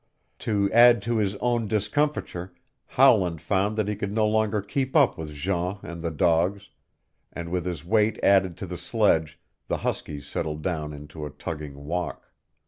[0.39, 2.55] To add to his own discomfiture
[2.87, 6.69] Howland found that he could no longer keep up with Jean and the dogs,
[7.31, 11.85] and with his weight added to the sledge the huskies settled down into a tugging
[11.85, 12.31] walk.